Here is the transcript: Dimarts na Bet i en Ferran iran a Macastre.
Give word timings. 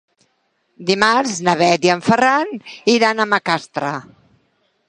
Dimarts 0.89 1.35
na 1.49 1.55
Bet 1.59 1.85
i 1.89 1.93
en 1.97 2.03
Ferran 2.09 2.57
iran 2.97 3.25
a 3.25 3.29
Macastre. 3.37 3.93